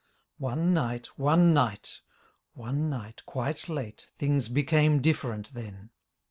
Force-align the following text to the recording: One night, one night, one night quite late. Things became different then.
One 0.39 0.73
night, 0.73 1.09
one 1.15 1.53
night, 1.53 2.01
one 2.55 2.89
night 2.89 3.21
quite 3.27 3.69
late. 3.69 4.09
Things 4.17 4.49
became 4.49 4.99
different 4.99 5.53
then. 5.53 5.91